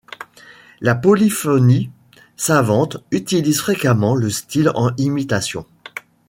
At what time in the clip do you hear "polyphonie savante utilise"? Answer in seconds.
0.95-3.59